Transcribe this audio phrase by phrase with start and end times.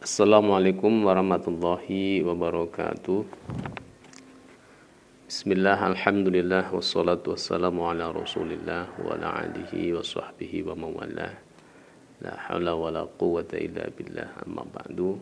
[0.00, 3.20] Assalamualaikum warahmatullahi wabarakatuh.
[5.28, 11.36] Bismillah, Alhamdulillah, wassalatu wassalamu ala rasulillah wa ala alihi wa sahbihi wa mawalah
[12.24, 15.20] La hawla wa la quwata illa billah amma ba'du.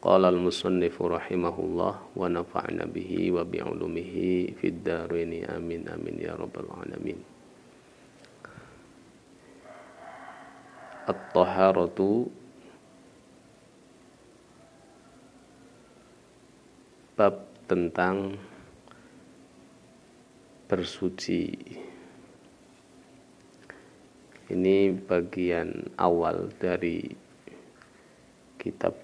[0.00, 7.33] Qala al-musannifu rahimahullah wa nafa'na bihi wa bi'ulumihi fid darini amin amin ya rabbal alamin
[11.04, 12.32] At-taharatu
[17.12, 18.40] bab tentang
[20.64, 21.54] bersuci.
[24.48, 27.04] Ini bagian awal dari
[28.56, 28.96] kitab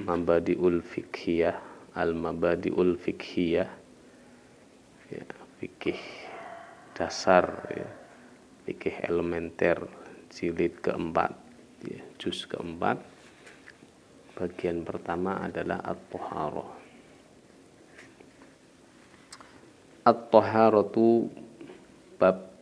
[0.00, 1.56] Mabadiul Fikhiyah,
[1.94, 3.70] Al-Mabadiul Fikhiyah.
[5.12, 5.24] Ya,
[5.60, 6.00] fikih
[6.96, 7.88] dasar ya.
[8.64, 10.03] Fikih elementer
[10.34, 11.30] jilid keempat
[11.86, 12.98] ya, juz keempat.
[14.34, 16.84] Bagian pertama adalah at-toharoh
[20.04, 21.32] at-toharoh
[22.20, 22.52] bab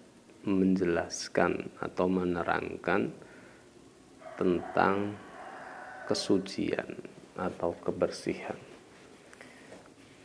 [0.47, 3.11] menjelaskan atau menerangkan
[4.39, 5.19] tentang
[6.07, 7.03] kesucian
[7.35, 8.59] atau kebersihan.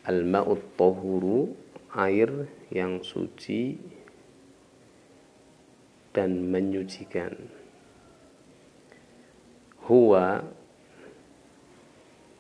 [0.05, 1.57] Al-ma'ut tohuru
[1.97, 3.77] air yang suci
[6.17, 7.37] dan menyucikan.
[9.85, 10.41] Huwa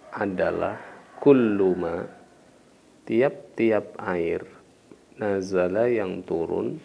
[0.09, 0.81] adalah
[1.21, 2.09] kulluma
[3.05, 4.41] tiap-tiap air
[5.21, 6.81] nazala yang turun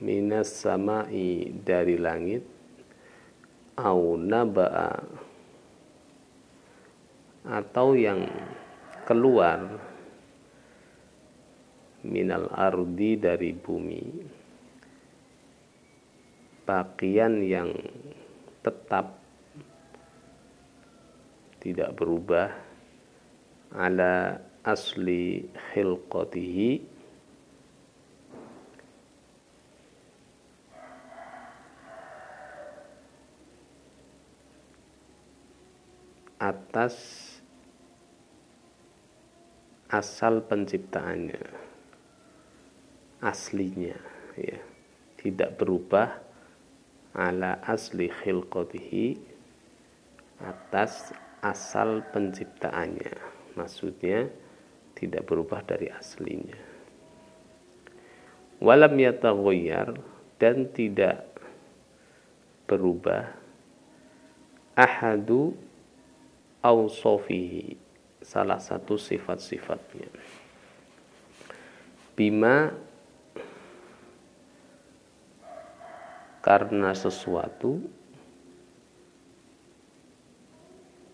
[0.00, 2.48] minas samai dari langit
[3.76, 5.04] au naba'a
[7.44, 8.24] atau yang
[9.04, 9.68] keluar
[12.08, 14.02] minal ardi dari bumi
[16.72, 17.68] pakaian yang
[18.64, 19.20] tetap
[21.60, 22.48] tidak berubah
[23.76, 26.88] ala asli khilqatihi.
[36.40, 36.96] Atas
[39.92, 41.44] asal penciptaannya
[43.20, 43.94] aslinya
[44.40, 44.58] ya
[45.20, 46.31] tidak berubah
[47.12, 49.16] ala asli khilqatihi
[50.42, 51.12] atas
[51.44, 53.14] asal penciptaannya.
[53.58, 54.32] Maksudnya
[54.96, 56.56] tidak berubah dari aslinya.
[58.62, 59.98] Walam yataghayyar
[60.38, 61.26] dan tidak
[62.70, 63.34] berubah
[64.78, 65.52] ahadu
[66.62, 67.76] awsofihi
[68.22, 70.08] salah satu sifat-sifatnya.
[72.14, 72.70] Bima
[76.42, 77.78] karena sesuatu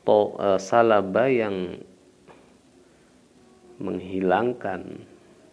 [0.09, 1.85] to, e, salaba yang
[3.79, 5.05] menghilangkan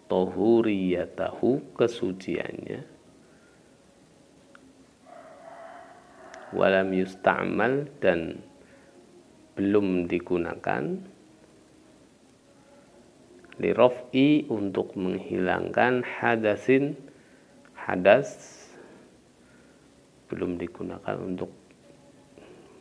[0.07, 2.81] tohuriyatahu kesuciannya
[6.55, 8.39] walam yusta'mal dan
[9.59, 11.03] belum digunakan
[13.59, 16.95] lirof'i untuk menghilangkan hadasin
[17.75, 18.64] hadas
[20.29, 21.51] belum digunakan untuk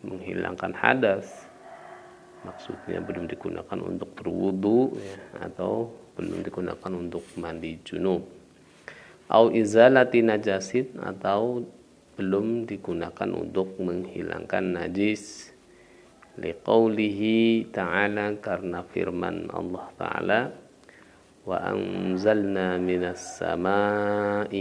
[0.05, 1.49] menghilangkan hadas.
[2.45, 5.89] Maksudnya belum digunakan untuk berwudu ya, atau
[6.21, 8.21] belum digunakan untuk mandi junub.
[9.33, 11.65] Au izalati najasin atau
[12.21, 15.51] belum digunakan untuk menghilangkan najis.
[16.35, 20.41] Liqaulihi ta'ala karena firman Allah ta'ala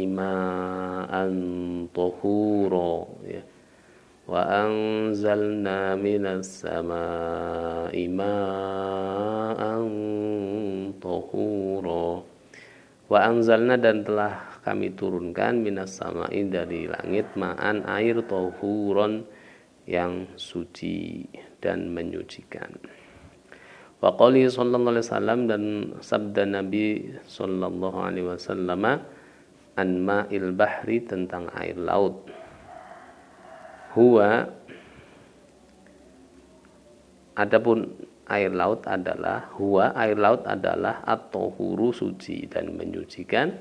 [0.03, 1.33] ma'an
[1.95, 3.44] tahura ya
[4.23, 9.83] wa anzalna minas sama'i ma'an
[10.99, 12.23] tahura
[13.11, 19.27] wa anzalna dan telah kami turunkan minas sama'i dari langit ma'an air tahuron
[19.83, 21.27] yang suci
[21.59, 22.71] dan menyucikan
[24.03, 25.63] wa qali sallallahu alaihi wasallam dan
[26.03, 28.83] sabda Nabi sallallahu alaihi wasallam
[29.79, 32.27] an ma'il bahri tentang air laut.
[33.95, 34.51] Huwa
[37.39, 37.95] adapun
[38.27, 43.55] air laut adalah huwa air laut adalah atau huru suci dan menyucikan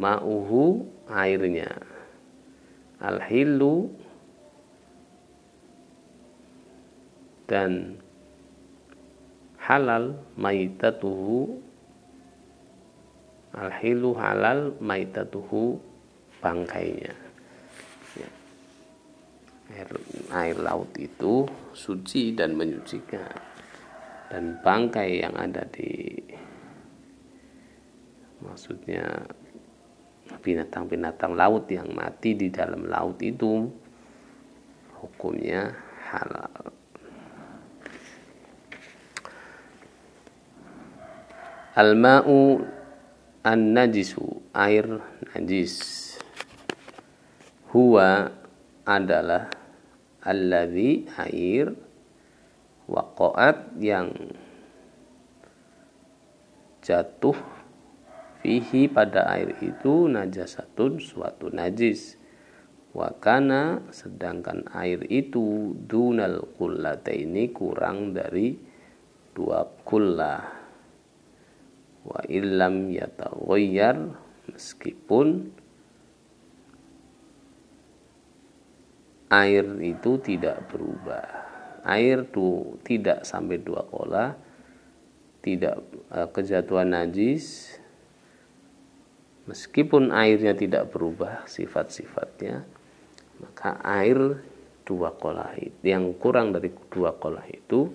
[0.00, 0.80] ma'uhu
[1.12, 1.68] airnya.
[3.04, 3.92] Al-hilu
[7.44, 8.00] dan
[9.64, 11.60] halal maitatuhu.
[13.54, 15.78] Al-hilu halal maitatuhu
[16.42, 17.14] bangkainya.
[18.18, 18.30] Ya.
[19.78, 19.88] air,
[20.34, 23.32] air laut itu suci dan menyucikan.
[24.28, 26.18] Dan bangkai yang ada di
[28.42, 29.06] maksudnya
[30.42, 33.70] binatang-binatang laut yang mati di dalam laut itu
[34.98, 35.70] hukumnya
[36.10, 36.83] halal
[41.74, 42.62] Al-ma'u
[43.42, 44.22] an-najisu
[44.54, 44.86] air
[45.34, 45.74] najis.
[47.74, 48.30] Huwa
[48.86, 49.50] adalah
[50.22, 51.74] alladhi air
[52.86, 54.14] waqa'at yang
[56.78, 57.34] jatuh
[58.38, 62.14] fihi pada air itu najasatun suatu najis.
[62.94, 66.38] Wakana sedangkan air itu dunal
[67.10, 68.54] ini kurang dari
[69.34, 70.53] dua kullah
[72.04, 73.96] wa illam yataghayyar
[74.52, 75.50] meskipun
[79.32, 81.26] air itu tidak berubah.
[81.84, 84.32] Air tuh tidak sampai dua kola
[85.44, 87.76] tidak uh, kejatuhan najis
[89.44, 92.64] meskipun airnya tidak berubah sifat-sifatnya
[93.44, 94.40] maka air
[94.88, 95.52] dua kolah
[95.84, 97.92] yang kurang dari dua kolah itu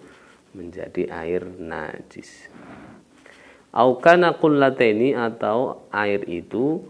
[0.53, 2.53] menjadi air najis
[3.69, 6.81] Aukana kullateni atau air itu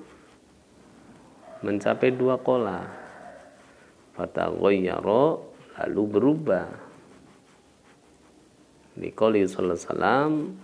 [1.59, 2.87] mencapai dua kola.
[4.15, 5.43] Fatagoyaro
[5.75, 6.67] lalu berubah.
[8.99, 10.55] Nikoli sallallahu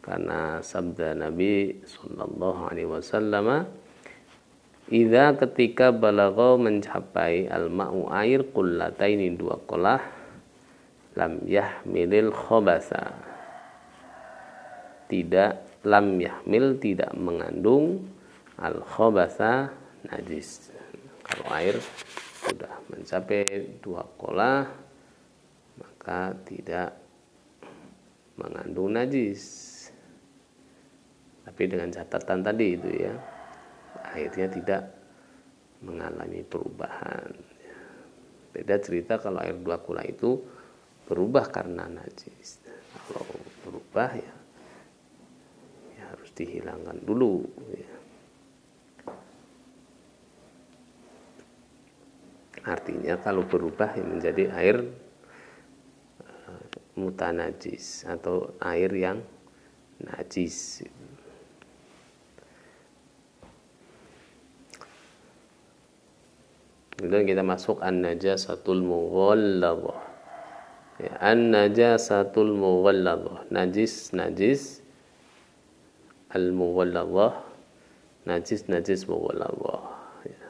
[0.00, 3.68] karena sabda Nabi sallallahu alaihi wasallam
[4.90, 10.02] Iza ketika balago mencapai al-ma'u air kullataini dua kolah
[11.14, 13.29] lam yahmilil khobasa
[15.10, 18.06] tidak lam yahmil tidak mengandung
[18.62, 19.74] al khobasa
[20.06, 20.70] najis.
[21.26, 21.76] Kalau air
[22.46, 24.70] sudah mencapai dua kola
[25.80, 26.94] maka tidak
[28.38, 29.68] mengandung najis.
[31.42, 33.14] Tapi dengan catatan tadi itu ya
[34.14, 34.82] airnya tidak
[35.82, 37.34] mengalami perubahan.
[38.50, 40.38] Beda cerita kalau air dua kola itu
[41.08, 42.62] berubah karena najis.
[43.06, 43.26] Kalau
[43.66, 44.39] berubah ya
[46.40, 47.44] dihilangkan dulu
[47.76, 47.90] ya.
[52.64, 54.76] artinya kalau berubah ya menjadi air
[56.24, 56.64] uh,
[56.96, 59.20] mutanajis atau air yang
[60.00, 60.84] najis
[67.00, 70.04] Kemudian kita masuk an-najasatul mughalladhah.
[71.00, 73.48] Ya, an-najasatul mughalladhah.
[73.48, 74.79] Najis najis
[76.30, 77.42] al-mughalladhah
[78.26, 79.82] najis-najis mughalladhah
[80.26, 80.42] ya.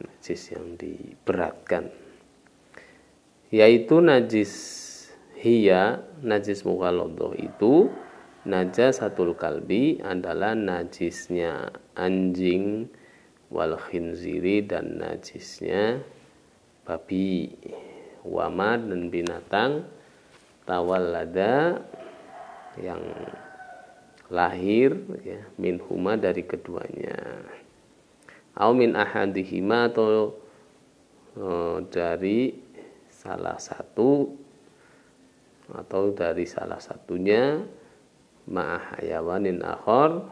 [0.00, 1.88] najis yang diberatkan.
[3.48, 4.52] Yaitu najis
[5.40, 7.88] hiya najis mughalladhah itu
[8.44, 12.92] najasatul kalbi adalah najisnya anjing
[13.48, 16.02] wal khinziri dan najisnya
[16.84, 17.54] babi.
[18.26, 19.86] Wama dan binatang
[20.66, 21.78] tawallada
[22.74, 22.98] yang
[24.30, 27.14] lahir ya min huma dari keduanya
[28.58, 30.34] au min ahadihima atau
[31.38, 32.56] uh, dari
[33.12, 34.34] salah satu
[35.70, 37.62] atau dari salah satunya
[38.46, 40.30] ma'ahayawanin akhor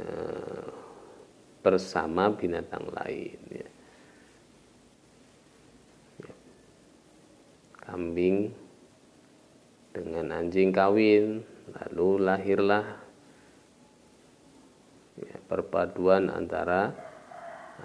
[0.00, 0.68] uh,
[1.60, 3.68] bersama binatang lain ya.
[6.24, 6.32] ya.
[7.84, 8.63] kambing
[9.94, 12.98] dengan anjing kawin lalu lahirlah
[15.14, 16.90] ya, perpaduan antara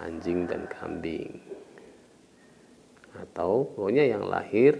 [0.02, 1.38] anjing dan kambing.
[3.14, 4.74] Atau pokoknya yang lahir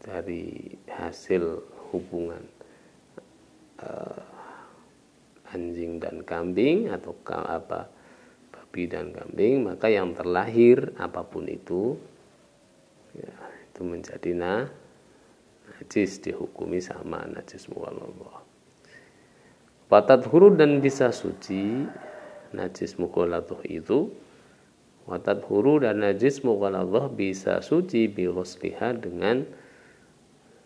[0.00, 1.58] dari hasil
[1.90, 2.42] hubungan
[3.82, 4.22] uh,
[5.50, 7.90] anjing dan kambing atau apa
[8.50, 11.98] babi dan kambing maka yang terlahir apa pun itu
[13.12, 13.34] ya,
[13.70, 14.62] itu menjadi nah
[15.80, 18.44] najis dihukumi sama najis mughalladhah.
[19.88, 21.88] Watat huru dan bisa suci
[22.52, 24.12] najis mughalladhah itu
[25.08, 28.28] watat huru dan najis mughalladhah bisa suci bi
[29.00, 29.48] dengan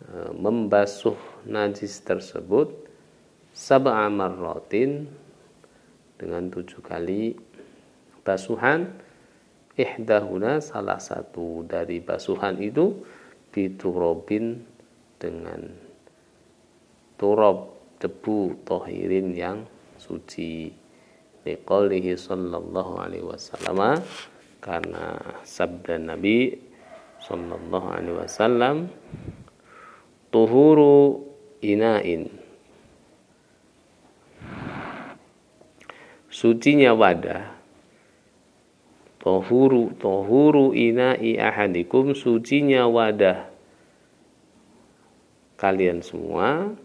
[0.03, 1.17] e, membasuh
[1.47, 2.75] najis tersebut
[3.55, 5.07] sab'a marratin
[6.19, 7.39] dengan tujuh kali
[8.27, 8.91] basuhan
[9.79, 13.07] ihdahuna salah satu dari basuhan itu
[13.55, 14.74] biturobin
[15.25, 15.73] dengan
[17.17, 19.65] turob debu tohirin yang
[19.97, 20.69] suci.
[21.45, 24.01] Liqaulihi sallallahu alaihi wasallam
[24.65, 26.57] karena sabda Nabi
[27.21, 28.89] sallallahu alaihi wasallam
[30.33, 31.21] tuhuru
[31.61, 32.33] inain.
[36.33, 37.55] Sucinya wadah
[39.21, 42.13] tohuru tohuru inai ahadikum.
[42.13, 43.54] Sucinya wadah
[45.65, 46.77] kalian semua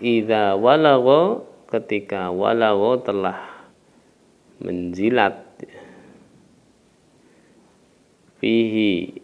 [0.00, 3.36] idza walago ketika walago telah
[4.64, 5.44] menjilat
[8.40, 9.20] fihi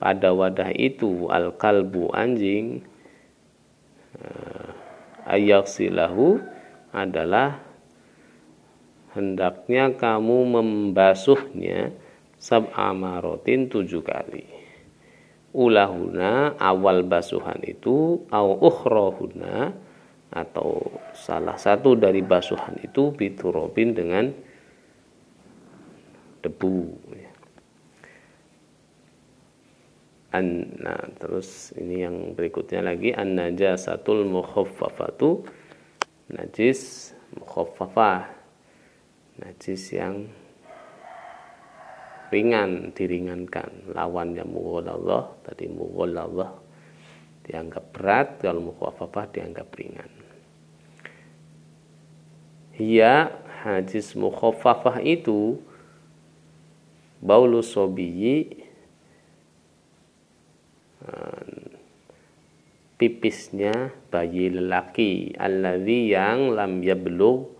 [0.00, 2.80] pada wadah itu al kalbu anjing
[4.16, 4.68] eh,
[5.28, 6.40] ayaksilahu
[6.96, 7.60] adalah
[9.12, 11.92] hendaknya kamu membasuhnya
[12.40, 14.67] sab'amarotin tujuh kali
[15.58, 19.74] ulahuna awal basuhan itu au ukhrohuna
[20.30, 20.86] atau
[21.18, 24.30] salah satu dari basuhan itu biturobin dengan
[26.46, 27.10] debu
[30.28, 35.40] An, nah terus ini yang berikutnya lagi an najasatul mukhaffafatu
[36.28, 38.28] najis mukhaffafah
[39.40, 40.28] najis yang
[42.28, 43.92] ringan diringankan.
[43.92, 46.50] Lawannya Allah tadi Allah
[47.44, 48.28] dianggap berat.
[48.40, 50.10] Kalau mukhafafah dianggap ringan.
[52.78, 53.34] Hiya
[53.66, 55.58] hadis mukhafafah itu
[57.18, 58.64] baulu sobiyi
[62.98, 65.32] pipisnya bayi lelaki.
[65.38, 67.50] Alladzi yang lam yablugh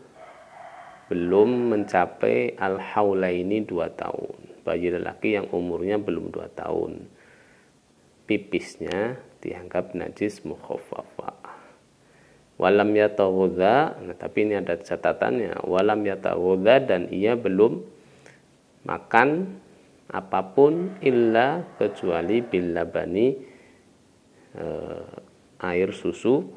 [1.09, 4.48] belum mencapai al-haula ini dua tahun.
[4.69, 7.09] Bayi lelaki yang umurnya belum dua tahun.
[8.29, 11.33] Pipisnya dianggap najis mukhafafa.
[12.61, 15.65] Walam yataghudha, nah tapi ini ada catatannya.
[15.65, 17.81] Walam yataghudha dan ia belum
[18.85, 19.57] makan
[20.09, 23.29] apa pun illa kecuali bil labani
[24.57, 25.13] eh,
[25.61, 26.49] air susu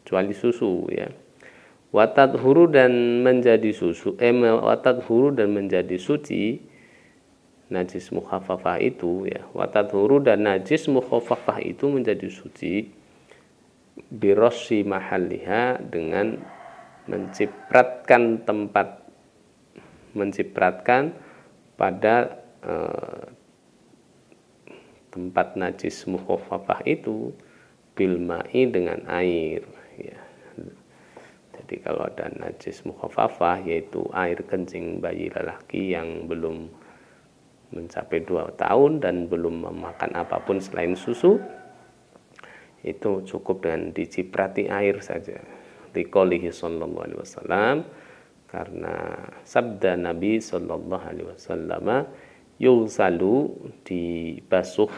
[0.00, 1.12] kecuali susu ya
[1.88, 6.60] watat huru dan menjadi susu eh watat huru dan menjadi suci
[7.68, 9.44] najis mukhafafah itu ya.
[9.52, 12.88] Watat huru dan najis mukhafafah itu menjadi suci
[14.08, 16.40] birosi mahaliha dengan
[17.08, 19.04] mencipratkan tempat
[20.16, 21.12] mencipratkan
[21.76, 23.24] pada eh,
[25.12, 27.32] tempat najis mukhafafah itu
[27.96, 29.64] bilmai dengan air
[29.98, 30.27] ya
[31.58, 36.70] jadi kalau ada najis mukhafafah yaitu air kencing bayi lelaki yang belum
[37.74, 41.36] mencapai dua tahun dan belum memakan apa pun selain susu
[42.86, 45.42] itu cukup dengan diciprati air saja.
[45.92, 47.76] Liqaulihi sallallahu alaihi wasallam
[48.46, 52.06] karena sabda Nabi sallallahu alaihi wasallam
[52.56, 53.50] yusalu
[53.82, 54.88] dibasuh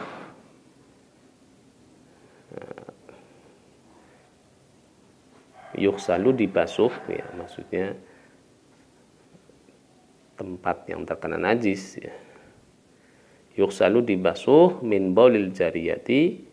[5.77, 7.95] yukhsalu dibasuh ya maksudnya
[10.41, 12.13] tempat yang terkena najis ya.
[13.53, 16.49] Yukhsalu dibasuh min baulil jariyati.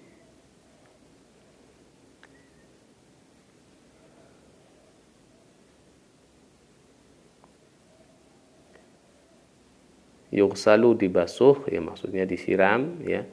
[10.29, 13.25] Yukhsalu dibasuh ya maksudnya disiram ya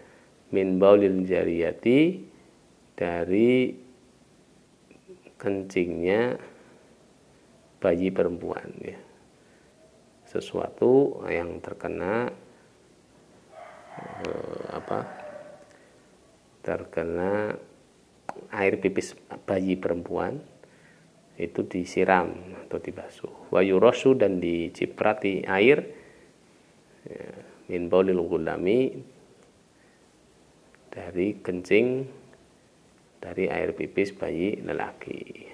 [0.55, 2.23] min baulil jariyati
[2.95, 3.75] dari
[5.35, 6.39] kencingnya
[7.79, 8.99] bayi perempuan ya.
[10.25, 12.27] Sesuatu yang terkena
[13.99, 14.99] eh, apa
[16.65, 17.53] terkena
[18.49, 19.13] air pipis
[19.45, 20.41] bayi perempuan
[21.35, 22.31] itu disiram
[22.65, 23.51] atau dibasuh.
[23.51, 25.83] Wayurosu dan diciprati air
[27.05, 27.29] ya,
[27.69, 28.95] min baulil gulami
[30.89, 32.07] dari kencing
[33.25, 35.49] dari air pipis bayi lelaki.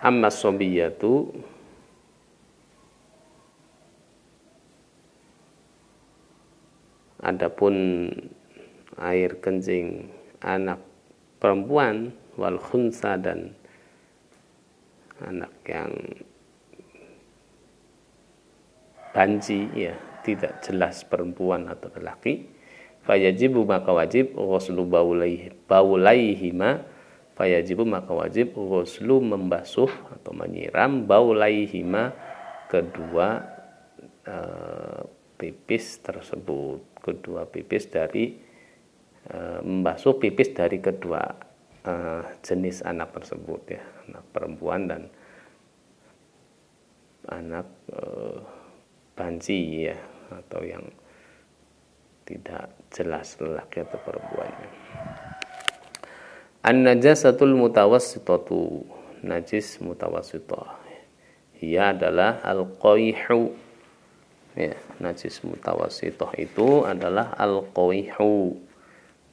[0.00, 1.28] Amma sobiyatu
[7.20, 8.08] Adapun
[8.96, 10.08] air kencing
[10.40, 10.80] anak
[11.36, 13.52] perempuan wal khunsa dan
[15.20, 15.92] anak yang
[19.12, 19.92] banji ya
[20.24, 22.59] tidak jelas perempuan atau lelaki
[23.04, 26.86] fayajibu maka wajib ghuslu baulaihi baulaihima.
[27.40, 32.12] Fayajibu maka wajib ghuslu membasuh atau menyiram baulaihima
[32.68, 33.48] kedua
[34.28, 35.00] uh,
[35.40, 36.84] pipis tersebut.
[37.00, 38.36] Kedua pipis dari
[39.24, 41.24] e, membasuh pipis dari kedua
[41.80, 41.94] e,
[42.44, 43.82] jenis anak tersebut ya.
[44.04, 45.02] Anak perempuan dan
[47.32, 48.00] anak e,
[49.16, 49.96] banci ya
[50.28, 50.84] atau yang
[52.28, 54.70] tidak jelas lelaki atau perempuannya.
[56.60, 58.84] An-najasatul mutawassitatu
[59.24, 60.76] najis mutawassitah.
[61.64, 63.56] Ia adalah al-qaihu.
[64.58, 68.60] Ya, najis mutawassitah itu adalah al-qaihu.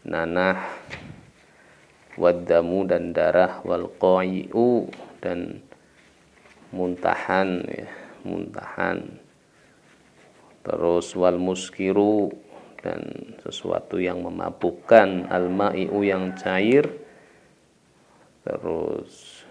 [0.07, 0.63] Nanah
[2.17, 4.89] wadamu dan darah wal qai'u
[5.21, 5.61] dan
[6.73, 7.87] muntahan ya,
[8.25, 9.21] muntahan
[10.65, 12.33] terus wal muskiru
[12.81, 13.01] dan
[13.41, 16.85] sesuatu yang memabukkan al-ma'i'u yang cair
[18.47, 19.43] terus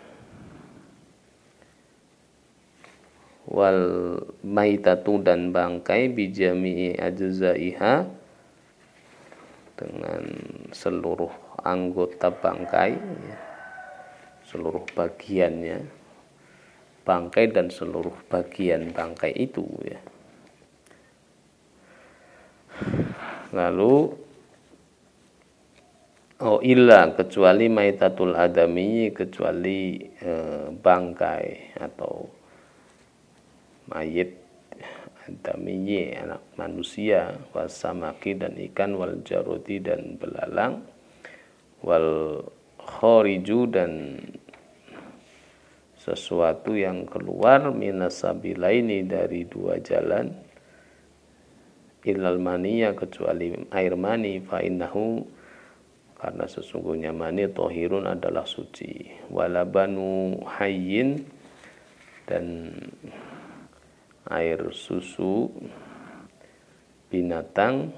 [3.46, 8.08] wal maitatu dan bangkai bijami'i ajzaiha
[9.76, 10.24] dengan
[10.72, 11.30] seluruh
[11.62, 12.98] anggota bangkai
[14.48, 15.84] seluruh bagiannya
[17.06, 20.00] bangkai dan seluruh bagian bangkai itu ya
[23.56, 24.12] lalu
[26.44, 30.32] oh illa kecuali maitatul adami kecuali e,
[30.76, 32.28] bangkai atau
[33.88, 34.36] mayit
[35.24, 40.84] adami anak manusia wasamaki dan ikan wal jarudi dan belalang
[41.80, 42.44] wal
[42.76, 44.20] khoriju dan
[45.98, 50.45] sesuatu yang keluar minasabilaini dari dua jalan
[52.06, 55.26] ilal maniya kecuali air mani fa innahu
[56.16, 59.10] karena sesungguhnya mani tohirun adalah suci.
[59.28, 61.28] Walabanu hayyin
[62.24, 62.72] dan
[64.30, 65.52] air susu
[67.12, 67.92] binatang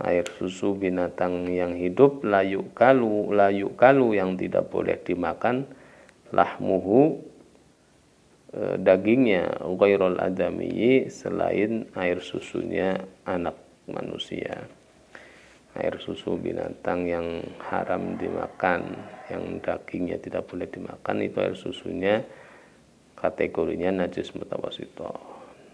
[0.00, 5.68] air susu binatang yang hidup layuk kalu layuk kalu yang tidak boleh dimakan
[6.34, 7.22] lahmuhu
[8.54, 13.58] E, dagingnya ghairul adami selain air susunya anak
[13.90, 14.70] manusia.
[15.74, 18.94] Air susu binatang yang haram dimakan
[19.26, 22.22] yang dagingnya tidak boleh dimakan itu air susunya
[23.18, 25.10] kategorinya najis mutawasito.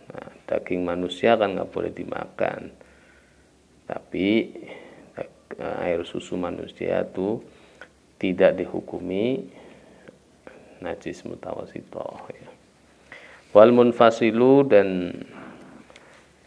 [0.08, 2.72] Nah, daging manusia kan nggak boleh dimakan.
[3.84, 4.56] Tapi
[5.20, 5.22] e,
[5.84, 7.44] air susu manusia itu
[8.16, 9.52] tidak dihukumi
[10.80, 12.49] najis mutawasito ya
[13.50, 15.14] wal munfasilu dan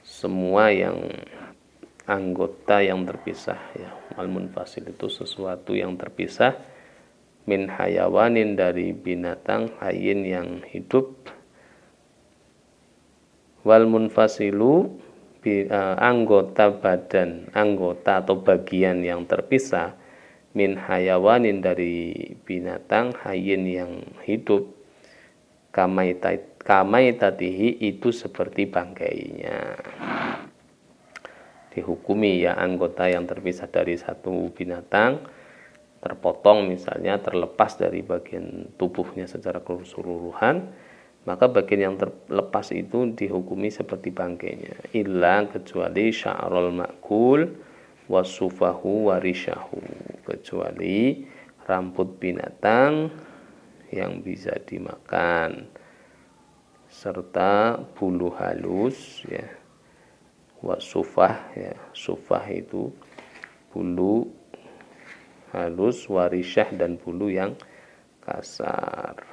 [0.03, 1.03] semua yang
[2.07, 3.91] anggota yang terpisah ya.
[4.15, 6.55] Wal munfasil itu sesuatu yang terpisah
[7.43, 11.11] min hayawanin dari binatang hayin yang hidup.
[13.67, 14.95] Wal munfasilu
[15.43, 19.95] uh, anggota badan anggota atau bagian yang terpisah
[20.55, 22.15] min hayawanin dari
[22.47, 23.91] binatang hayin yang
[24.23, 24.71] hidup.
[25.73, 29.75] Kamaitait kamai tatihi itu seperti bangkainya.
[31.75, 35.19] Dihukumi ya anggota yang terpisah dari satu binatang
[36.03, 40.67] terpotong misalnya terlepas dari bagian tubuhnya secara keseluruhan
[41.23, 44.91] maka bagian yang terlepas itu dihukumi seperti bangkainya.
[44.91, 47.47] Illa kecuali sya'rul makul
[48.11, 49.79] wasufahu warishahu
[50.27, 51.23] kecuali
[51.63, 53.07] rambut binatang
[53.95, 55.71] yang bisa dimakan
[56.93, 59.49] serta bulu halus ya.
[60.61, 61.73] Wasufah ya.
[61.97, 62.93] Sufah itu
[63.73, 64.29] bulu
[65.49, 67.57] halus warisyah dan bulu yang
[68.21, 69.25] kasar.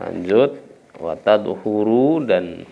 [0.00, 0.56] Lanjut
[0.96, 2.64] watadhuru dan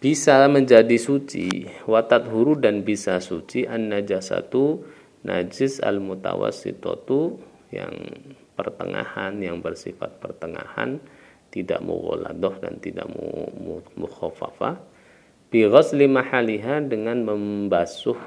[0.00, 1.68] bisa menjadi suci.
[1.84, 4.80] Watadhuru dan bisa suci an najasatu
[5.22, 7.36] najis al mutawassitatu
[7.70, 7.92] yang
[8.56, 11.02] pertengahan yang bersifat pertengahan
[11.50, 13.06] tidak mughaladah dan tidak
[13.94, 14.80] mukhafafah
[15.48, 18.18] bi ghasli mahaliha dengan membasuh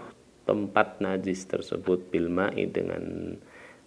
[0.50, 3.36] tempat najis tersebut bil ma'i dengan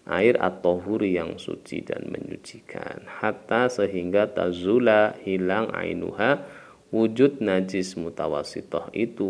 [0.06, 3.06] air atau huri yang suci dan menyucikan.
[3.06, 6.42] Hatta sehingga tazula hilang ainuha
[6.94, 9.26] wujud najis mutawasitoh itu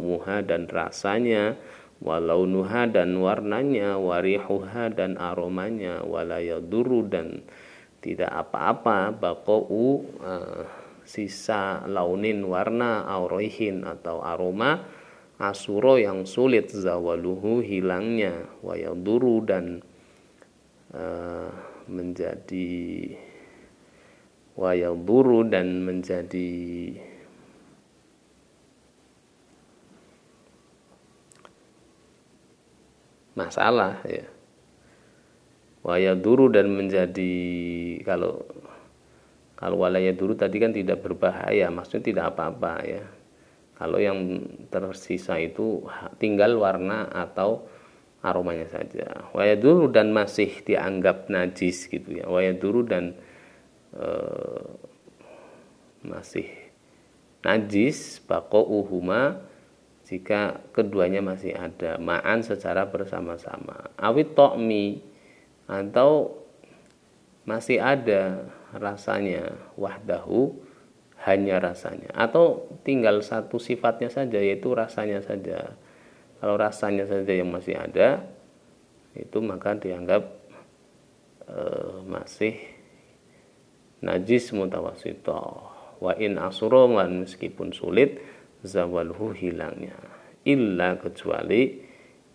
[0.00, 1.58] muha dan rasanya
[1.98, 7.42] walau nuha dan warnanya warihuha dan aromanya walayaduru dan
[8.02, 10.66] tidak apa-apa bakou uh,
[11.06, 14.82] sisa launin warna aurihin atau aroma
[15.38, 19.82] asuro yang sulit zawaluhu hilangnya wayaduru dan
[20.94, 21.50] uh,
[21.86, 23.14] menjadi
[24.52, 26.92] wa yaduru dan menjadi
[33.32, 34.28] masalah ya
[35.82, 37.34] waya duru dan menjadi
[38.06, 38.46] kalau
[39.58, 43.04] kalau walaya duru tadi kan tidak berbahaya maksudnya tidak apa-apa ya.
[43.78, 44.18] Kalau yang
[44.70, 45.82] tersisa itu
[46.18, 47.66] tinggal warna atau
[48.22, 49.30] aromanya saja.
[49.34, 52.30] Waya duru dan masih dianggap najis gitu ya.
[52.30, 53.18] Waya duru dan
[53.90, 54.06] e,
[56.06, 56.46] masih
[57.42, 59.42] najis bako uhuma
[60.06, 61.98] jika keduanya masih ada.
[61.98, 63.90] Ma'an secara bersama-sama.
[63.98, 65.11] Awit to'mi
[65.72, 66.42] atau
[67.48, 70.52] masih ada rasanya wahdahu
[71.22, 72.10] hanya rasanya.
[72.12, 75.78] Atau tinggal satu sifatnya saja yaitu rasanya saja.
[76.42, 78.26] Kalau rasanya saja yang masih ada
[79.14, 80.26] itu maka dianggap
[81.46, 81.58] e,
[82.10, 82.58] masih
[84.02, 85.70] najis mutawasito.
[86.02, 88.18] Wa in asuro meskipun sulit
[88.66, 89.94] zawalhu hilangnya.
[90.42, 91.78] Illa kecuali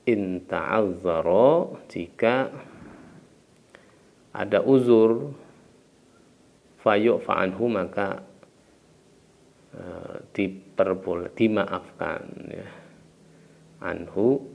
[0.07, 2.47] in ta'azzara jika
[4.37, 5.33] ada uzur.
[6.77, 8.21] Fayuk fa'anhu maka
[9.73, 12.21] uh, diperboleh dimaafkan
[12.53, 12.69] ya.
[13.81, 14.45] Anhu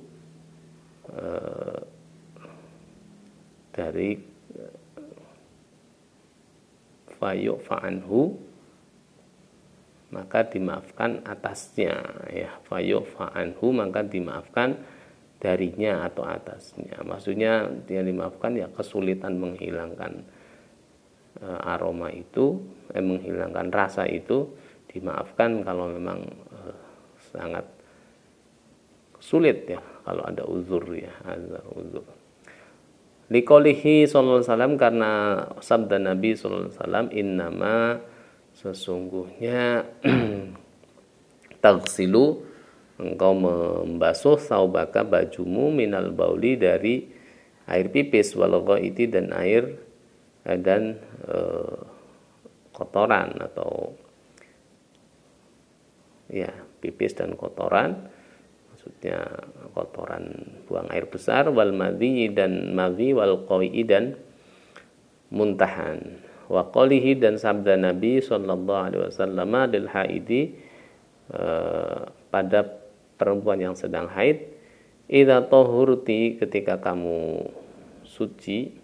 [1.11, 1.83] uh,
[3.75, 4.17] dari
[7.19, 8.39] fayuk fa'anhu
[10.15, 11.99] maka dimaafkan atasnya
[12.31, 12.55] ya.
[12.71, 14.79] Fayuk fa'anhu maka dimaafkan
[15.43, 17.03] darinya atau atasnya.
[17.03, 20.23] Maksudnya yang dimaafkan ya kesulitan menghilangkan
[21.43, 22.63] e, aroma itu,
[22.95, 24.47] eh, menghilangkan rasa itu
[24.87, 26.59] dimaafkan kalau memang e,
[27.35, 27.67] sangat
[29.19, 32.07] sulit ya kalau ada uzur ya, ada uzur.
[33.27, 35.11] Likolihi sallallahu alaihi wasallam karena
[35.59, 37.77] sabda Nabi sallallahu alaihi wasallam innama
[38.55, 39.91] sesungguhnya
[41.65, 42.52] tagsilu
[43.01, 47.09] engkau membasuh saubaka bajumu minal bauli dari
[47.71, 49.79] air pipis walau itu dan air
[50.45, 51.39] eh, dan e,
[52.75, 53.95] kotoran atau
[56.33, 56.51] ya
[56.83, 58.11] pipis dan kotoran.
[58.73, 59.47] Maksudnya
[59.79, 64.19] kotoran buang air besar wal madhi dan madhi wal qoi dan
[65.31, 66.19] muntahan.
[66.51, 70.43] Wa qalihi dan sabda Nabi sallallahu alaihi wasallam lil haidi
[71.31, 72.01] eh,
[72.33, 72.82] pada
[73.23, 74.51] perempuan yang sedang haid
[75.07, 77.47] idza tahurti ketika kamu
[78.03, 78.75] suci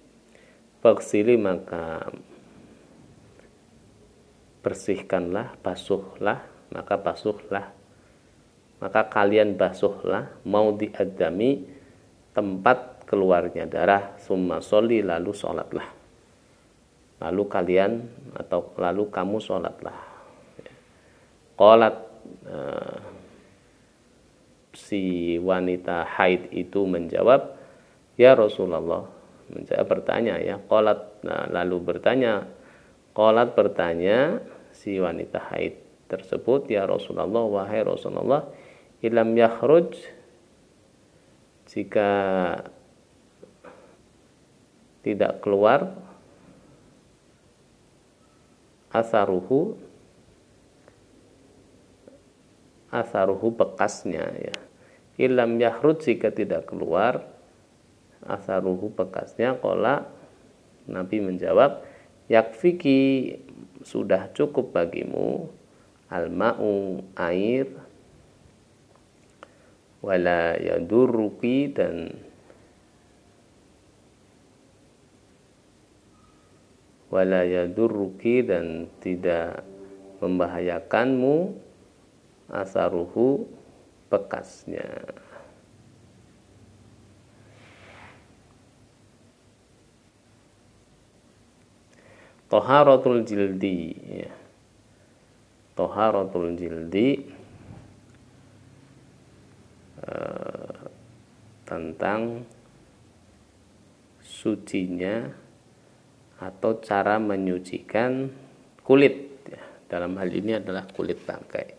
[0.79, 2.15] faksili maka
[4.63, 7.75] bersihkanlah basuhlah maka basuhlah
[8.79, 11.67] maka kalian basuhlah mau diadami
[12.31, 15.89] tempat keluarnya darah summa soli lalu sholatlah.
[17.19, 17.93] Lalu kalian
[18.39, 19.99] atau lalu kamu sholatlah.
[21.59, 21.97] Qolat
[22.47, 23.18] uh,
[24.89, 27.53] si wanita haid itu menjawab,
[28.17, 29.05] "Ya Rasulullah."
[29.53, 32.49] Menjawab bertanya ya, qolat nah, lalu bertanya,
[33.13, 34.41] qolat bertanya
[34.73, 35.77] si wanita haid
[36.09, 38.49] tersebut, "Ya Rasulullah, wahai Rasulullah,
[39.05, 39.93] ilam yakhruj
[41.69, 42.11] jika
[45.05, 45.93] tidak keluar
[48.93, 49.77] asaruhu
[52.89, 54.68] asaruhu bekasnya ya
[55.19, 57.27] ilam yahrud jika tidak keluar
[58.25, 60.07] asaruhu bekasnya kola.
[60.89, 61.85] Nabi menjawab
[62.33, 63.37] yakfiki
[63.85, 65.53] sudah cukup bagimu
[66.09, 67.69] alma'u air
[70.01, 72.17] wala yadurruki dan
[77.13, 79.61] wala yadurruki dan tidak
[80.25, 81.53] membahayakanmu
[82.49, 83.58] asaruhu
[84.09, 84.89] bekasnya
[92.49, 93.93] Toharatul jildi
[94.25, 94.33] ya.
[95.77, 97.29] Toharatul jildi
[100.01, 100.81] uh,
[101.69, 102.49] tentang
[104.25, 105.29] sucinya
[106.41, 108.33] atau cara menyucikan
[108.81, 109.63] kulit ya.
[109.93, 111.78] dalam hal ini adalah kulit bangkai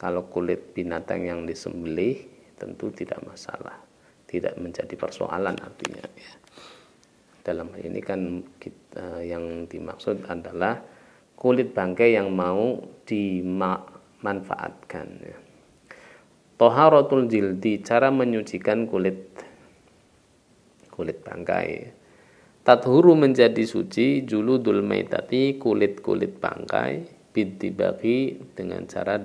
[0.00, 2.24] kalau kulit binatang yang disembelih
[2.56, 3.76] tentu tidak masalah,
[4.24, 6.32] tidak menjadi persoalan artinya ya.
[7.44, 10.80] Dalam hal ini kan kita, yang dimaksud adalah
[11.36, 15.36] kulit bangkai yang mau dimanfaatkan ya.
[16.56, 19.36] Toharatul jildi, cara menyucikan kulit
[20.92, 21.96] kulit bangkai.
[22.60, 27.08] tathuru menjadi suci juludul maitati kulit-kulit bangkai
[27.72, 29.16] bagi dengan cara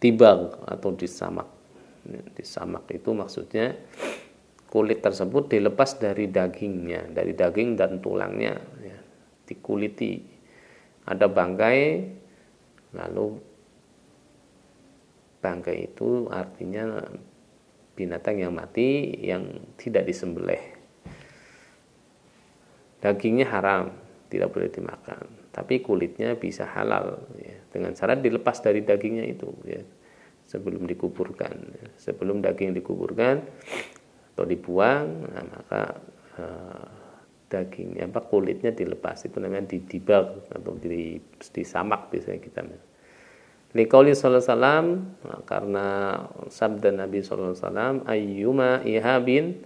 [0.00, 1.44] ditibang atau disamak.
[2.32, 3.76] Disamak itu maksudnya
[4.72, 8.98] kulit tersebut dilepas dari dagingnya dari daging dan tulangnya ya,
[9.44, 10.24] dikuliti.
[11.04, 11.80] Ada bangkai
[12.96, 13.36] lalu
[15.44, 17.04] bangkai itu artinya
[17.92, 19.44] binatang yang mati yang
[19.76, 20.80] tidak disembelih.
[23.04, 23.92] Dagingnya haram
[24.32, 29.82] tidak boleh dimakan tapi kulitnya bisa halal ya, dengan cara dilepas dari dagingnya itu ya,
[30.50, 31.54] sebelum dikuburkan
[31.94, 33.42] sebelum daging dikuburkan
[34.34, 35.82] atau dibuang nah, maka
[36.38, 37.00] uh,
[37.50, 39.26] dagingnya apa kulitnya dilepas.
[39.26, 41.18] Itu namanya didibag atau di,
[41.50, 42.62] disamak biasanya kita
[43.70, 44.86] Likauli sallallahu salam
[45.22, 45.86] nah, karena
[46.50, 49.62] sabda Nabi sallallahu salam ayyuma ihabin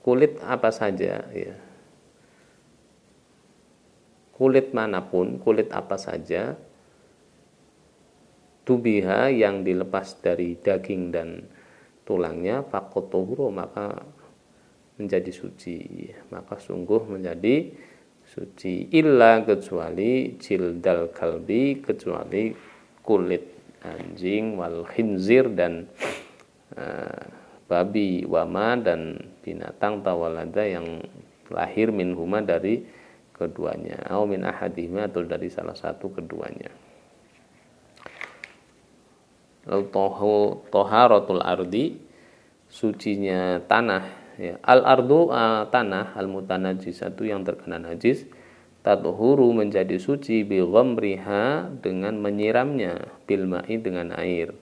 [0.00, 1.54] kulit apa saja ya
[4.40, 6.56] kulit mana pun kulit apa saja
[8.64, 11.44] tubiha yang dilepas dari daging dan
[12.08, 14.00] tulangnya fakotohuro maka
[15.00, 16.08] menjadi suci.
[16.28, 17.72] Maka sungguh menjadi
[18.28, 18.92] suci.
[18.92, 22.52] Illa kecuali jildal kalbi kecuali
[23.00, 23.44] kulit
[23.80, 25.88] anjing wal khinzir dan
[26.76, 27.20] uh,
[27.64, 31.00] babi wama dan binatang tawalada yang
[31.48, 32.84] lahir min huma dari
[33.40, 33.96] keduanya.
[34.04, 36.68] Atau min ahadihima atau dari salah satu keduanya.
[39.64, 41.96] Lalu tohu toharatul ardi
[42.68, 44.04] sucinya tanah
[44.40, 44.56] ya.
[44.64, 48.24] al ardu uh, tanah al mutanajisatu yang terkena najis
[48.80, 54.56] tatuhuru menjadi suci bi ghamriha dengan menyiramnya bil ma'i dengan air.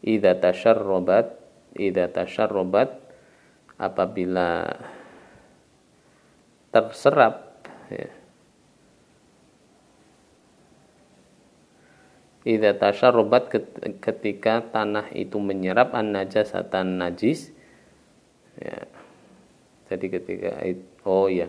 [0.00, 1.36] Idza tasharrabat
[1.76, 2.88] idza tasharrabat
[3.76, 4.72] apabila
[6.72, 7.51] terserap
[7.92, 8.10] ya,
[12.42, 13.54] Idza tasharrubat
[14.02, 17.54] ketika tanah itu menyerap an najasatan najis
[18.58, 18.82] ya.
[19.86, 20.58] Jadi ketika
[21.06, 21.46] oh ya.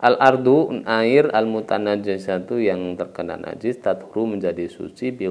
[0.00, 5.28] Al ardu air al mutanajjasatu yang terkena najis tathuru menjadi suci bi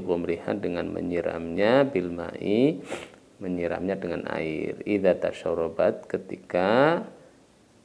[0.57, 2.81] dengan menyiramnya bil mai
[3.41, 4.85] menyiramnya dengan air.
[4.85, 7.01] Idza tasharrubat ketika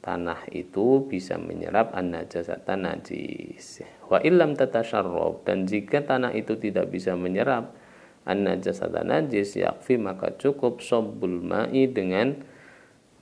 [0.01, 3.85] tanah itu bisa menyerap an-najasata najis.
[4.09, 7.77] Wa illam tatasharrab dan jika tanah itu tidak bisa menyerap
[8.25, 12.37] an-najasata najis yakfi maka cukup sobbul ma'i dengan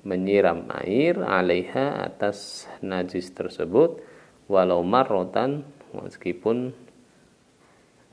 [0.03, 3.99] menyiram air alaiha atas najis tersebut
[4.47, 6.71] walau marrotan meskipun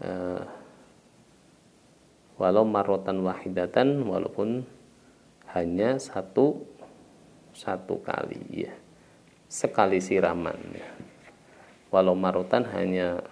[0.02, 0.42] uh,
[2.38, 4.66] walau marrotan wahidatan walaupun
[5.54, 6.66] hanya satu
[7.56, 8.74] satu kali ya
[9.46, 10.90] sekali siraman ya.
[11.94, 13.22] Walau marutan hanya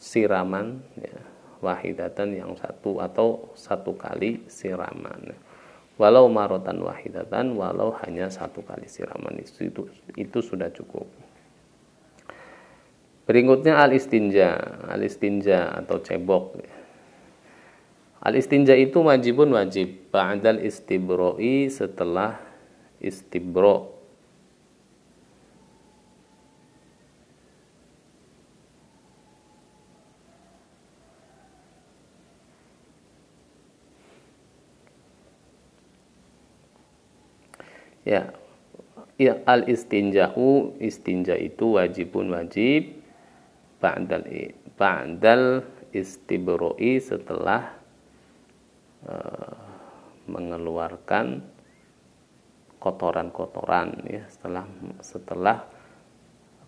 [0.00, 1.20] siraman ya.
[1.60, 5.36] Wahidatan yang satu atau satu kali siraman.
[6.00, 9.82] Walau marutan wahidatan walau hanya satu kali siraman itu itu,
[10.16, 11.04] itu sudah cukup.
[13.28, 14.56] Berikutnya al istinja
[14.88, 16.79] al istinja atau cebok ya.
[18.20, 22.36] Al istinja itu wajibun wajib ba'dal istibro'i setelah
[23.00, 23.96] istibro.
[38.04, 38.36] Ya,
[39.16, 43.00] ya al istinja'u istinja itu wajibun wajib
[43.80, 44.28] ba'dal
[44.76, 45.64] ba'dal
[45.96, 47.79] istibro'i setelah
[50.28, 51.40] mengeluarkan
[52.80, 54.64] kotoran-kotoran ya setelah
[55.04, 55.58] setelah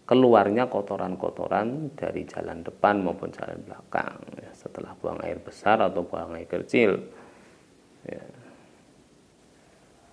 [0.02, 6.36] keluarnya kotoran-kotoran dari jalan depan maupun jalan belakang ya, setelah buang air besar atau buang
[6.36, 7.00] air kecil
[8.04, 8.24] ya.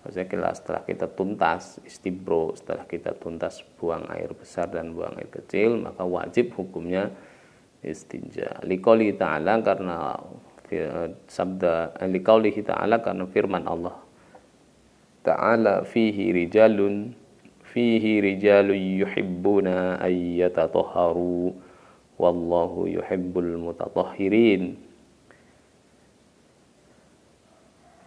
[0.00, 5.76] Maksudnya setelah kita tuntas istibro, setelah kita tuntas buang air besar dan buang air kecil,
[5.76, 7.12] maka wajib hukumnya
[7.84, 8.64] istinja.
[8.64, 10.16] Likoli ta'ala karena
[11.26, 13.98] sabda liqaulihi ta'ala karena firman Allah.
[15.26, 17.12] Ta'ala fihi rijalun
[17.70, 21.54] fihi rijalun yuhibbuna ayyatatahharu
[22.18, 24.78] wallahu yuhibbul mutatahhirin.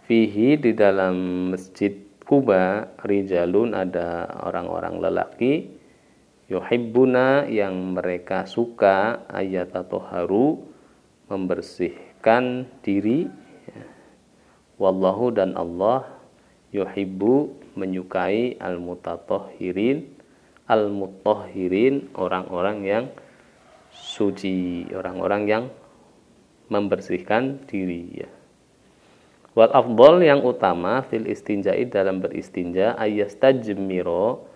[0.04, 5.68] Fihi di dalam masjid Kuba rijalun ada orang-orang lelaki
[6.48, 10.64] yuhibbuna yang mereka suka ayyatatahharu
[11.28, 11.92] membersih
[12.24, 13.28] membersihkan diri
[13.68, 13.84] ya.
[14.80, 16.08] wallahu dan Allah
[16.72, 20.08] yuhibbu menyukai al-mutatahhirin
[20.64, 23.04] al-mutahhirin orang-orang yang
[23.92, 25.64] suci, orang-orang yang
[26.72, 28.30] membersihkan diri ya.
[29.52, 34.48] Wal afdol yang utama fil istinja'i dalam beristinja ayastajmiro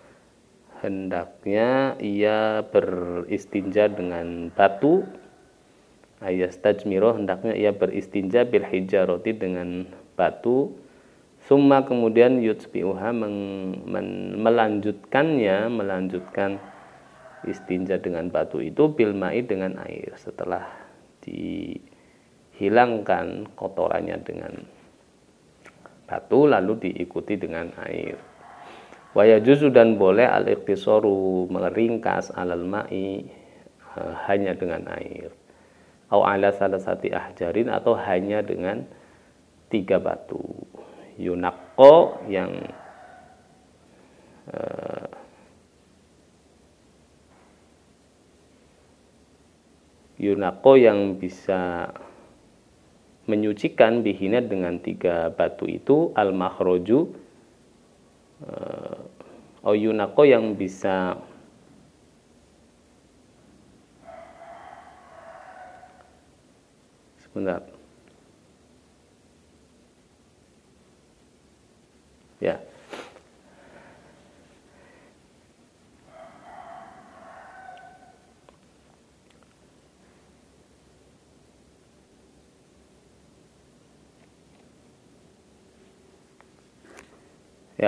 [0.81, 5.05] hendaknya ia beristinja dengan batu
[6.19, 9.85] ayastajmiro hendaknya ia beristinja bil hijaroti dengan
[10.19, 10.75] batu
[11.47, 13.11] summa kemudian yutsbiuha
[14.35, 16.59] melanjutkannya melanjutkan
[17.47, 20.67] istinja dengan batu itu bil mai dengan air setelah
[21.23, 24.67] dihilangkan kotorannya dengan
[26.09, 28.17] batu lalu diikuti dengan air.
[29.13, 33.25] Waya juzu dan boleh al iktisoru meringkas alal ma'i
[33.97, 35.33] uh, hanya dengan air.
[36.09, 38.85] Au ala salah satu ahjarin atau hanya dengan
[39.69, 40.41] tiga batu.
[41.21, 42.51] Yunakko yang
[44.49, 45.07] uh,
[50.19, 51.93] Yunako yang bisa
[53.29, 56.99] menyucikan bihina dengan tiga batu itu al mahroju
[58.43, 58.99] uh, eh,
[59.63, 61.21] oyunako yang bisa
[67.45, 67.78] that.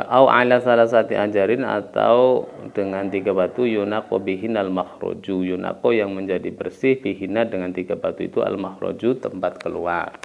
[0.01, 5.93] Ya au ala salah satu ajarin atau dengan tiga batu yunako bihin al makhroju yunako
[5.93, 10.17] yang menjadi bersih bihina dengan tiga batu itu al makhroju tempat keluar.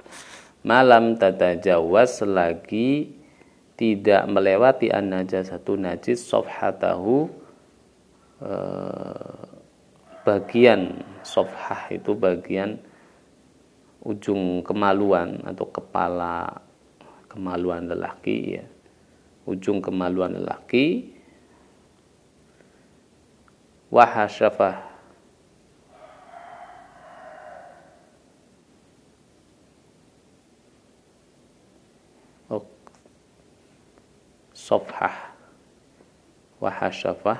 [0.65, 3.13] Malam tata jawas selagi
[3.77, 7.29] tidak melewati an satu najis sofhatahu
[8.41, 9.37] eh,
[10.25, 12.81] bagian sofhah itu bagian
[14.01, 16.65] ujung kemaluan atau kepala
[17.29, 18.65] kemaluan lelaki ya
[19.47, 21.15] ujung kemaluan lelaki.
[23.87, 24.83] Wahasyafah
[32.51, 32.67] oh.
[34.51, 35.31] sofhah.
[36.59, 37.39] Wahasyafah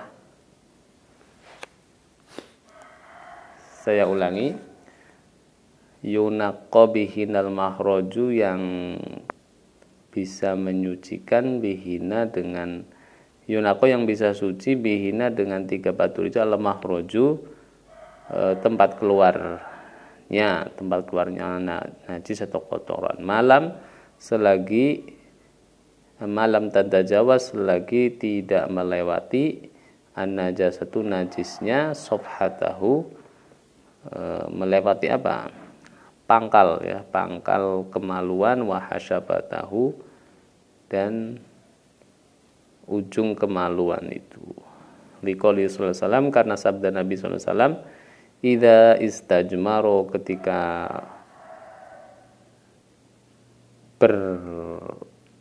[3.84, 4.56] saya ulangi.
[6.04, 8.62] Yunaqabihinal mahroju yang
[10.12, 12.88] bisa menyucikan bihina dengan
[13.48, 17.40] Yunako yang bisa suci bihina dengan tiga batu itu lemah roju
[18.28, 21.56] e, tempat keluarnya tempat keluarnya
[22.12, 23.24] najis atau kotoran.
[23.24, 23.72] Malam
[24.20, 25.16] selagi
[26.20, 29.72] malam tanda jawa selagi tidak melewati
[30.18, 33.08] an satu najisnya sofhatahu
[34.12, 34.20] e,
[34.52, 35.67] melewati apa
[36.28, 39.96] pangkal ya pangkal kemaluan wahasyabatahu
[40.92, 41.40] dan
[42.88, 44.44] ujung kemaluan itu.
[45.24, 47.82] Liqali sallallahu karena sabda Nabi sallallahu
[48.46, 50.86] "Idza istajmaro ketika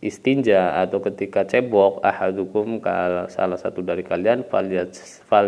[0.00, 2.80] beristinja atau ketika cebok ahadukum
[3.28, 4.64] salah satu dari kalian fal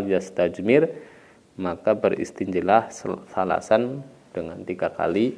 [0.05, 0.93] yastajmir
[1.57, 2.93] maka beristinjilah
[3.33, 5.37] salasan dengan tiga kali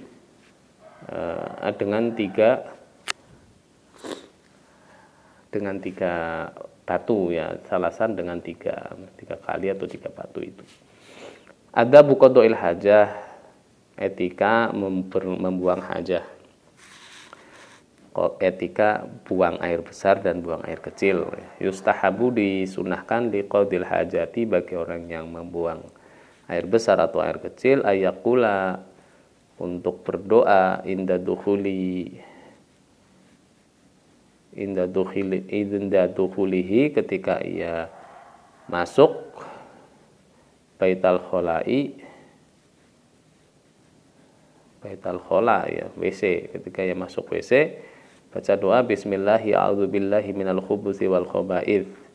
[1.09, 2.67] uh, dengan tiga
[5.51, 6.15] dengan tiga
[6.87, 10.63] batu ya salasan dengan tiga tiga kali atau tiga batu itu.
[11.71, 13.15] Ada bukodoil hajah
[14.01, 16.27] etika membuang hajah.
[18.43, 21.31] Etika buang air besar dan buang air kecil.
[21.63, 25.87] Yustahabu disunahkan di qadil hajati bagi orang yang membuang
[26.51, 28.83] air besar atau air kecil ayakula
[29.63, 32.19] untuk berdoa inda dukhuli
[34.51, 37.87] inda dukhili inda dukhulihi ketika ia
[38.67, 39.15] masuk
[40.75, 41.95] baital kholai
[44.81, 47.79] baital khola ya WC ketika ia masuk WC
[48.33, 52.10] baca doa bismillahi a'udzubillahi minal khubuthi wal khaba'ith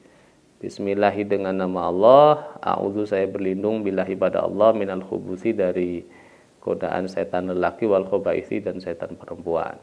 [0.55, 2.55] Bismillahi dengan nama Allah.
[2.63, 6.07] A'udzu saya berlindung billahi pada Allah minal khubuthi dari
[6.63, 9.75] godaan setan lelaki wal khabaithi dan setan perempuan.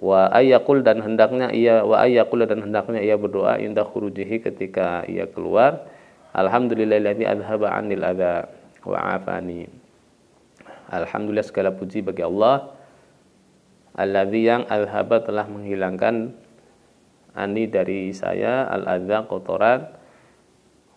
[0.00, 5.28] Wa ayakul dan hendaknya ia wa ayakul dan hendaknya ia berdoa indah khurujihi ketika ia
[5.28, 5.84] keluar.
[6.32, 8.48] Alhamdulillahilladzi adhaba 'anil adza
[8.88, 9.68] wa 'afani.
[10.88, 12.72] Alhamdulillah segala puji bagi Allah.
[13.92, 16.32] Alladzi yang alhaba telah menghilangkan
[17.34, 19.86] ani dari saya al adza kotoran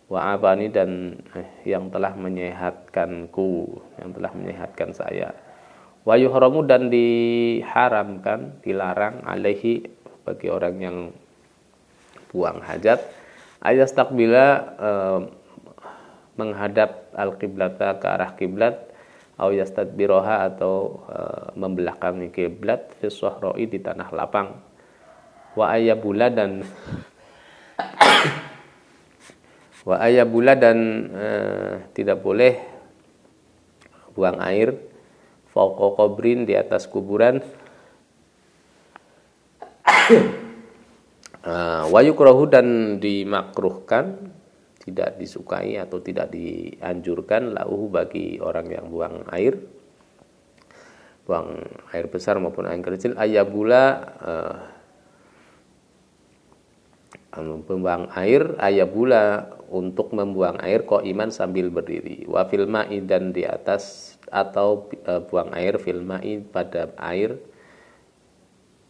[0.09, 5.34] wa abani dan eh, yang telah menyehatkanku yang telah menyehatkan saya.
[6.03, 9.88] Wa yuhramu dan diharamkan dilarang alaihi
[10.27, 10.97] bagi orang yang
[12.29, 12.99] buang hajat.
[13.63, 15.19] Ayat takbila eh,
[16.36, 18.93] menghadap al kiblata ke arah kiblat
[19.38, 23.09] au yastadbiroha atau uh, membelakangi kiblat fi
[23.65, 24.53] di tanah lapang
[25.54, 26.66] wa ayabula dan
[29.88, 30.78] wa ayabula dan
[31.12, 32.58] uh, tidak boleh
[34.14, 34.78] buang air
[35.54, 37.41] qabrin di atas kuburan.
[41.43, 42.01] Uh, wa
[42.49, 44.34] dan dimakruhkan
[44.84, 49.56] tidak disukai atau tidak dianjurkan lauhu bagi orang yang buang air
[51.24, 51.56] buang
[51.95, 53.16] air besar maupun air kecil.
[53.16, 53.84] Ayabula
[54.20, 54.56] uh,
[57.39, 64.15] membuang air ayabula untuk membuang air kok iman sambil berdiri wa filmai dan di atas
[64.29, 67.41] atau uh, buang air filmai pada air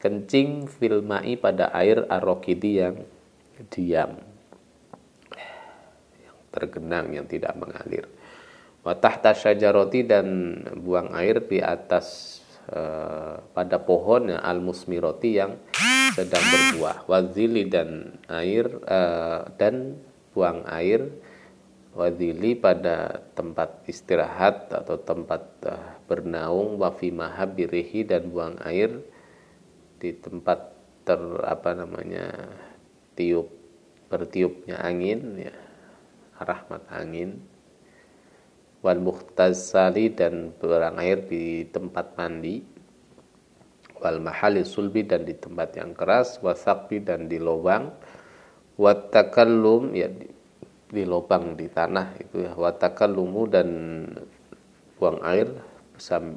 [0.03, 2.99] kencing filmai pada air arokidi yang
[3.71, 4.33] diam
[6.53, 8.05] tergenang yang tidak mengalir.
[8.85, 10.27] Watahta syajaroti dan
[10.77, 12.39] buang air di atas
[12.69, 15.57] uh, pada pohon al musmiroti yang
[16.13, 17.09] sedang berbuah.
[17.09, 19.97] Wazili dan air uh, dan
[20.31, 21.09] buang air.
[21.93, 26.77] Wazili pada tempat istirahat atau tempat uh, bernaung.
[26.77, 29.01] Wafi mahabirihi dan buang air
[29.97, 32.31] di tempat ter apa namanya
[33.17, 33.51] tiup
[34.07, 35.55] bertiupnya angin ya
[36.37, 37.41] rahmat angin.
[38.83, 42.72] Wal muhtazali dan berang air di tempat mandi
[44.03, 47.87] wal mahali sulbi dan di tempat yang keras wasakbi dan di lubang
[48.75, 50.27] watakallum ya di,
[50.91, 53.67] di lubang di tanah itu ya watakallumu dan
[54.99, 55.47] buang air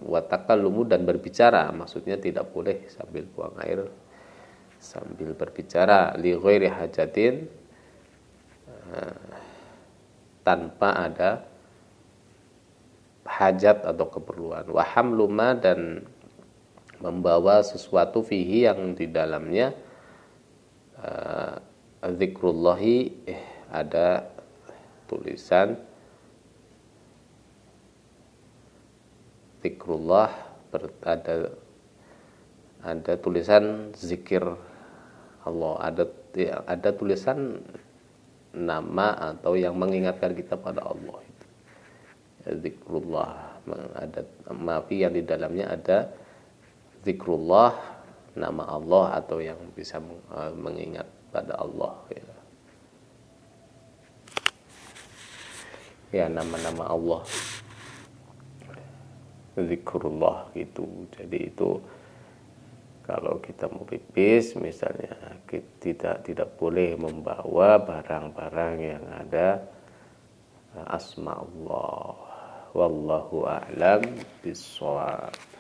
[0.07, 3.83] watakallumu dan berbicara maksudnya tidak boleh sambil buang air
[4.79, 7.51] sambil berbicara li ghairi hajatin
[10.47, 11.43] tanpa ada
[13.27, 14.71] hajat atau keperluan.
[14.71, 16.07] Waham luma dan
[17.01, 19.77] membawa sesuatu fihi yang di dalamnya
[21.01, 21.61] uh,
[22.01, 24.25] zikrullahi eh, ada
[25.11, 25.77] tulisan
[29.67, 30.31] zikrullah
[31.03, 31.51] ada
[32.87, 34.43] ada tulisan zikir
[35.43, 36.05] Allah ada
[36.71, 37.59] ada tulisan
[38.55, 41.19] nama atau yang mengingatkan kita pada Allah
[42.47, 43.59] zikrullah
[43.99, 44.23] ada
[44.55, 46.15] maafi yang di dalamnya ada
[47.07, 47.71] zikrullah
[48.35, 52.27] nama Allah atau yang bisa uh, mengingat pada Allah ya.
[56.11, 57.23] ya nama-nama Allah.
[59.55, 60.85] Zikrullah gitu.
[61.17, 61.81] Jadi itu
[63.07, 65.15] kalau kita mau pipis misalnya
[65.47, 69.63] kita tidak tidak boleh membawa barang-barang yang ada
[70.91, 72.19] asma Allah.
[72.77, 74.05] Wallahu a'lam
[74.45, 75.56] bishawab